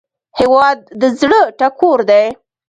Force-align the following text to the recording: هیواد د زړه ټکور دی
هیواد 0.39 0.79
د 1.01 1.03
زړه 1.19 1.41
ټکور 1.59 1.99
دی 2.09 2.25